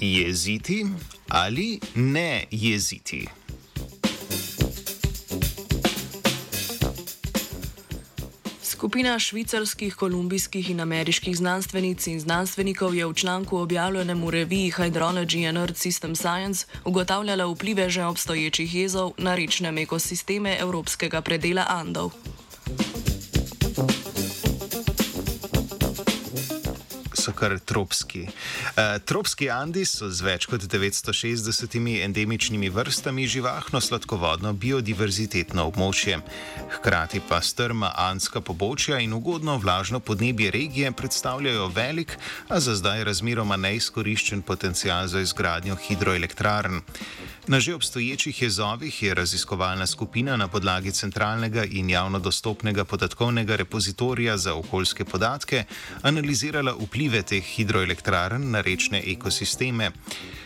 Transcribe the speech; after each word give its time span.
jeziti 0.00 0.86
ali 1.28 1.80
ne 1.94 2.44
jeziti. 2.50 3.26
Skupina 8.62 9.18
švicarskih, 9.18 9.94
kolumbijskih 9.94 10.70
in 10.70 10.80
ameriških 10.80 11.36
znanstvenic 11.36 12.06
in 12.06 12.20
znanstvenikov 12.20 12.94
je 12.94 13.06
v 13.06 13.14
članku 13.14 13.58
objavljenem 13.58 14.24
v 14.24 14.30
reviji 14.30 14.72
Hydrology 14.72 15.48
and 15.48 15.58
Earth 15.58 15.80
System 15.80 16.16
Science 16.16 16.66
ugotavljala 16.84 17.46
vplive 17.46 17.90
že 17.90 18.04
obstoječih 18.04 18.74
jezov 18.74 19.12
na 19.18 19.34
rečne 19.34 19.82
ekosisteme 19.82 20.56
evropskega 20.60 21.20
predela 21.20 21.66
Andov. 21.68 22.10
So 27.20 27.32
kar 27.36 27.58
tropski. 27.58 28.22
Uh, 28.22 28.96
tropski 29.04 29.50
Andi 29.50 29.84
so 29.84 30.08
z 30.08 30.24
več 30.24 30.46
kot 30.48 30.64
960 30.64 31.76
endemičnimi 32.04 32.70
vrstami 32.72 33.26
živahno 33.28 33.80
sladkovodno 33.80 34.52
biodiverzitetno 34.52 35.66
območje. 35.68 36.20
Hkrati 36.76 37.20
pa 37.28 37.42
strma 37.44 37.92
andska 37.96 38.40
pobočja 38.40 38.98
in 39.04 39.12
ugodno 39.12 39.58
vlažno 39.58 40.00
podnebje 40.00 40.50
regije 40.50 40.92
predstavljajo 40.92 41.68
velik, 41.68 42.16
a 42.48 42.60
za 42.60 42.74
zdaj 42.74 43.04
razmeroma 43.04 43.56
neizkoriščen 43.56 44.42
potencial 44.42 45.06
za 45.06 45.20
izgradnjo 45.20 45.76
hidroelektrarn. 45.76 46.80
Na 47.46 47.60
že 47.60 47.74
obstoječih 47.74 48.42
jezovih 48.42 49.02
je 49.02 49.14
raziskovalna 49.14 49.86
skupina 49.86 50.36
na 50.36 50.48
podlagi 50.48 50.92
centralnega 50.92 51.64
in 51.64 51.90
javno 51.90 52.18
dostopnega 52.18 52.84
podatkovnega 52.84 53.56
repozitorija 53.56 54.36
za 54.36 54.54
okoljske 54.54 55.04
podatke 55.04 55.64
analizirala 56.02 56.74
vplive 56.80 57.22
teh 57.22 57.44
hidroelektrarn 57.44 58.50
na 58.50 58.60
rečne 58.60 59.02
ekosisteme. 59.06 59.90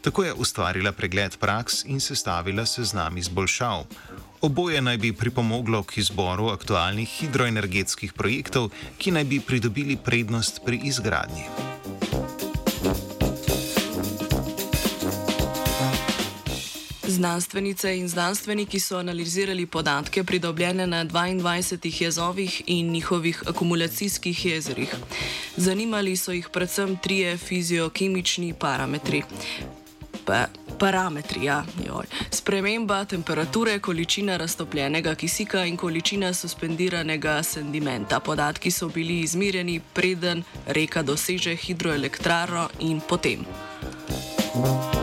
Tako 0.00 0.24
je 0.24 0.32
ustvarila 0.32 0.92
pregled 0.92 1.36
praks 1.36 1.84
in 1.84 2.00
sestavila 2.00 2.66
seznam 2.66 3.16
izboljšav. 3.16 3.84
Oboje 4.40 4.82
naj 4.82 4.98
bi 4.98 5.12
pripomoglo 5.12 5.82
k 5.82 5.98
izboru 5.98 6.48
aktualnih 6.48 7.08
hidroenergetskih 7.08 8.12
projektov, 8.12 8.70
ki 8.98 9.10
naj 9.10 9.24
bi 9.24 9.40
pridobili 9.40 9.96
prednost 9.96 10.60
pri 10.64 10.80
izgradnji. 10.84 11.67
Znanstvenice 17.08 17.96
in 17.98 18.08
znanstveniki 18.08 18.80
so 18.80 18.96
analizirali 18.96 19.66
podatke 19.66 20.24
pridobljene 20.24 20.86
na 20.86 21.04
22 21.04 22.02
jezovih 22.02 22.62
in 22.66 22.90
njihovih 22.90 23.42
akumulacijskih 23.46 24.46
jezerih. 24.46 24.94
Zanimali 25.56 26.16
so 26.16 26.32
jih 26.32 26.48
predvsem 26.52 26.96
trije 26.96 27.36
fiziokemični 27.36 28.54
parametri. 28.54 29.22
Pa, 30.24 30.46
parametri, 30.78 31.44
ja, 31.44 31.64
joj. 31.86 32.04
Sprememba 32.30 33.04
temperature, 33.04 33.78
količina 33.78 34.36
raztopljenega 34.36 35.14
kisika 35.14 35.64
in 35.64 35.76
količina 35.76 36.34
suspendiranega 36.34 37.42
sedimenta. 37.42 38.20
Podatki 38.20 38.70
so 38.70 38.88
bili 38.88 39.20
izmerjeni, 39.20 39.80
preden 39.92 40.42
reka 40.66 41.02
doseže 41.02 41.56
hidroelektrarno 41.56 42.68
in 42.78 43.00
potem. 43.08 43.44
Thank 44.58 44.94
you. 44.94 44.97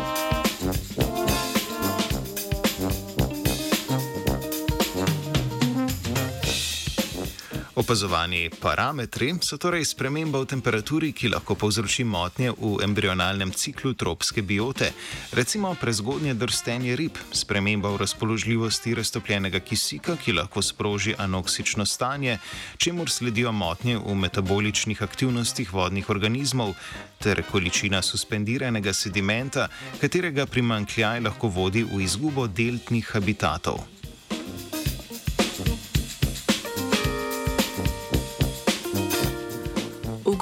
Opazovani 7.76 8.50
parametri 8.62 9.34
so 9.44 9.58
torej 9.60 9.84
sprememba 9.86 10.40
v 10.40 10.48
temperaturi, 10.48 11.10
ki 11.12 11.28
lahko 11.34 11.58
povzroči 11.60 12.06
motnje 12.08 12.54
v 12.56 12.78
embrionalnem 12.86 13.52
ciklu 13.52 13.92
tropske 14.00 14.40
biote, 14.40 14.94
recimo 15.36 15.74
prezgodnje 15.76 16.38
drstenje 16.40 16.96
rib, 16.96 17.20
sprememba 17.36 17.92
v 17.92 18.00
razpoložljivosti 18.00 18.96
raztopljenega 18.96 19.60
kisika, 19.60 20.16
ki 20.16 20.38
lahko 20.38 20.64
sproži 20.64 21.18
anoksično 21.20 21.84
stanje, 21.86 22.38
čemur 22.78 23.12
sledijo 23.12 23.52
motnje 23.52 23.98
v 24.00 24.16
metaboličnih 24.24 25.04
aktivnostih 25.04 25.74
vodnih 25.74 26.10
organizmov, 26.10 26.72
ter 27.20 27.44
količina 27.44 28.00
suspendiranega 28.02 28.94
sedimenta, 28.94 29.68
katerega 30.00 30.48
primankljaj 30.48 31.28
lahko 31.28 31.52
vodi 31.52 31.84
v 31.84 32.06
izgubo 32.08 32.48
deltnih 32.48 33.12
habitatov. 33.12 33.84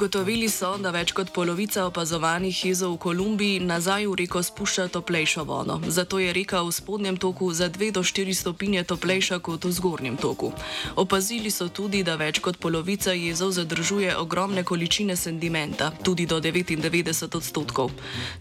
Ugotovili 0.04 0.50
so, 0.52 0.74
da 0.76 0.90
več 0.92 1.14
kot 1.16 1.30
polovica 1.32 1.86
opazovanih 1.88 2.58
jezov 2.66 2.90
v 2.92 2.98
Kolumbiji 3.00 3.62
nazaj 3.64 4.04
v 4.04 4.18
reko 4.20 4.42
spušča 4.44 4.90
toplejšo 4.92 5.46
vodo. 5.48 5.78
Zato 5.88 6.18
je 6.20 6.34
reka 6.36 6.60
v 6.60 6.74
spodnjem 6.76 7.16
toku 7.16 7.48
za 7.56 7.70
2 7.72 7.88
do 7.96 8.02
4 8.04 8.34
stopinje 8.36 8.82
toplejša 8.84 9.38
kot 9.40 9.64
v 9.64 9.72
zgornjem 9.72 10.18
toku. 10.20 10.52
Opazili 11.00 11.48
so 11.48 11.70
tudi, 11.72 12.02
da 12.04 12.20
več 12.20 12.42
kot 12.44 12.60
polovica 12.60 13.16
jezov 13.16 13.56
zadržuje 13.56 14.12
ogromne 14.20 14.60
količine 14.60 15.16
sedimenta, 15.16 15.88
tudi 16.04 16.28
do 16.28 16.36
99 16.36 17.24
odstotkov. 17.40 17.88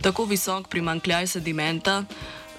Tako 0.04 0.28
visok 0.28 0.68
primankljaj 0.68 1.40
sedimenta. 1.40 2.02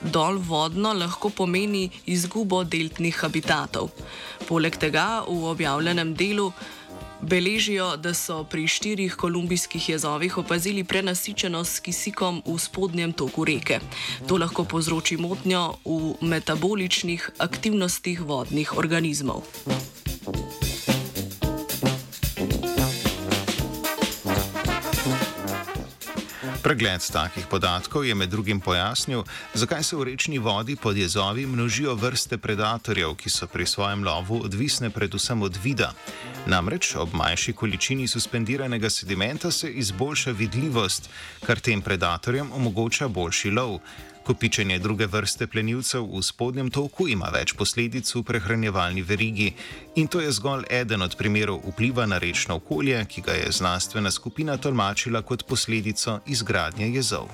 Dol 0.01 0.41
vodno 0.41 0.93
lahko 0.93 1.29
pomeni 1.29 1.91
izgubo 2.09 2.65
deltnih 2.65 3.21
habitatov. 3.21 3.93
Poleg 4.49 4.77
tega 4.77 5.25
v 5.29 5.53
objavljenem 5.53 6.17
delu 6.17 6.49
Beležijo, 7.25 7.97
da 7.97 8.15
so 8.15 8.45
pri 8.45 8.67
štirih 8.69 9.15
kolumbijskih 9.17 9.89
jezovih 9.89 10.39
opazili 10.39 10.85
prenasičenost 10.85 11.77
s 11.77 11.81
kisikom 11.81 12.43
v 12.47 12.59
spodnjem 12.59 13.13
toku 13.13 13.45
reke. 13.45 13.81
To 14.29 14.37
lahko 14.37 14.65
povzroči 14.65 15.17
motnjo 15.17 15.65
v 15.85 16.15
metaboličnih 16.21 17.31
aktivnostih 17.39 18.21
vodnih 18.21 18.77
organizmov. 18.79 19.43
Pregled 26.65 27.05
takih 27.13 27.45
podatkov 27.45 28.07
je 28.09 28.15
med 28.15 28.31
drugim 28.33 28.61
pojasnil, 28.61 29.25
zakaj 29.55 29.85
se 29.85 29.97
v 29.97 30.05
rečni 30.09 30.39
vodi 30.39 30.77
pod 30.77 30.97
jezovi 30.97 31.45
množijo 31.47 31.93
vrste 31.95 32.39
predatorjev, 32.41 33.13
ki 33.21 33.31
so 33.31 33.47
pri 33.47 33.67
svojem 33.67 34.05
lovu 34.05 34.41
odvisne 34.45 34.89
predvsem 34.91 35.43
od 35.43 35.59
vida. 35.61 35.93
Namreč 36.47 36.95
ob 36.97 37.13
manjši 37.13 37.53
količini 37.53 38.09
suspendiranega 38.09 38.91
sedimenta 38.91 39.51
se 39.51 39.69
izboljša 39.69 40.31
vidljivost, 40.31 41.11
kar 41.45 41.61
tem 41.61 41.83
predatorjem 41.83 42.53
omogoča 42.53 43.09
boljši 43.09 43.51
lov. 43.51 43.79
Kopičenje 44.25 44.79
druge 44.79 45.07
vrste 45.07 45.47
plenilcev 45.47 46.07
v 46.09 46.23
spodnjem 46.23 46.71
toku 46.71 47.09
ima 47.13 47.29
več 47.29 47.53
posledic 47.53 48.09
v 48.15 48.23
prehranjevalni 48.25 49.05
verigi 49.05 49.51
in 50.01 50.09
to 50.09 50.21
je 50.25 50.33
zgolj 50.33 50.65
eden 50.71 51.05
od 51.05 51.17
primerov 51.17 51.61
vpliva 51.69 52.07
na 52.07 52.19
rečno 52.19 52.57
okolje, 52.57 53.05
ki 53.05 53.21
ga 53.21 53.37
je 53.37 53.53
znanstvena 53.53 54.11
skupina 54.11 54.57
tolmačila 54.57 55.23
kot 55.23 55.45
posledico 55.45 56.21
izgradnje 56.27 56.89
jezov. 56.97 57.29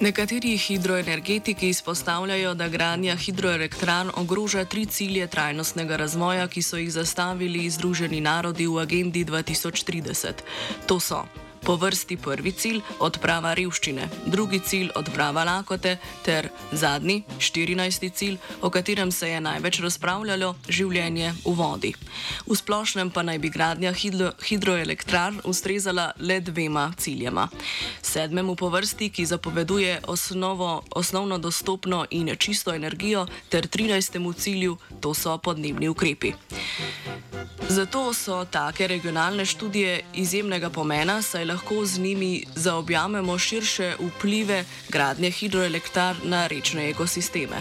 Nekateri 0.00 0.58
hidroenergetiki 0.58 1.68
izpostavljajo, 1.68 2.54
da 2.54 2.68
gradnja 2.68 3.16
hidroelektran 3.16 4.10
ogroža 4.16 4.64
tri 4.64 4.86
cilje 4.86 5.26
trajnostnega 5.26 5.96
razvoja, 5.96 6.48
ki 6.48 6.62
so 6.62 6.76
jih 6.76 6.92
zastavili 6.92 7.70
Združeni 7.70 8.20
narodi 8.20 8.66
v 8.66 8.82
agendi 8.82 9.24
2030. 9.24 10.44
To 10.86 11.00
so 11.00 11.24
Po 11.66 11.74
vrsti 11.76 12.14
prvi 12.22 12.52
cilj 12.54 12.78
odprava 13.02 13.50
revščine, 13.58 14.04
drugi 14.30 14.60
cilj 14.62 14.92
odprava 14.94 15.42
lakote 15.44 15.96
ter 16.22 16.46
zadnji, 16.70 17.24
14. 17.42 18.06
cilj, 18.14 18.36
o 18.62 18.70
katerem 18.70 19.10
se 19.10 19.32
je 19.32 19.40
največ 19.42 19.80
razpravljalo, 19.82 20.52
življenje 20.68 21.32
v 21.42 21.54
vodi. 21.58 21.90
V 22.46 22.54
splošnem 22.54 23.10
pa 23.10 23.26
naj 23.26 23.40
bi 23.42 23.50
gradnja 23.50 23.90
hidro, 23.98 24.30
hidroelektrar 24.46 25.40
ustrezala 25.42 26.12
le 26.22 26.38
dvema 26.40 26.92
ciljema. 27.02 27.48
Sedmemu 27.98 28.54
po 28.54 28.70
vrsti, 28.70 29.10
ki 29.10 29.26
zapoveduje 29.26 29.98
osnovo, 30.06 30.84
osnovno 30.94 31.40
dostopno 31.42 32.04
in 32.10 32.30
čisto 32.38 32.74
energijo, 32.78 33.26
ter 33.50 33.66
13. 33.66 34.22
cilju, 34.38 34.78
to 35.00 35.14
so 35.14 35.34
podnebni 35.38 35.90
ukrepi. 35.90 36.32
Zato 37.68 38.12
so 38.14 38.44
take 38.44 38.86
regionalne 38.86 39.44
študije 39.44 40.00
izjemnega 40.14 40.70
pomena, 40.70 41.22
saj 41.22 41.44
lahko 41.44 41.84
z 41.84 41.98
njimi 41.98 42.44
zaobjamemo 42.54 43.38
širše 43.38 43.94
vplive 44.00 44.64
gradnje 44.88 45.30
hidroelektrarn 45.30 46.18
na 46.24 46.46
rečne 46.46 46.90
ekosisteme. 46.90 47.56